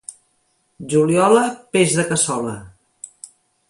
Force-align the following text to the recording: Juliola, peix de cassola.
Juliola, 0.93 1.45
peix 1.77 1.97
de 2.01 2.09
cassola. 2.11 2.59